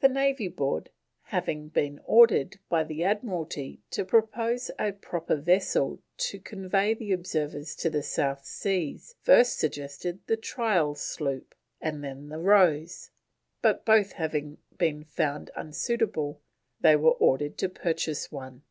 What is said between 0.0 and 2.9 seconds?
The Navy Board, having been ordered by